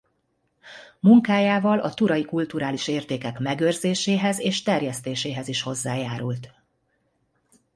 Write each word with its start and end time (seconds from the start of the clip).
Munkájával 0.99 1.79
a 1.79 1.93
turai 1.93 2.25
kulturális 2.25 2.87
értékek 2.87 3.39
megőrzéséhez 3.39 4.39
és 4.39 4.61
terjesztéséhez 4.63 5.47
is 5.47 5.61
hozzájárult. 5.61 6.49